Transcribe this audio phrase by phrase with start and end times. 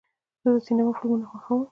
[0.41, 1.61] زه د سینما فلمونه خوښوم.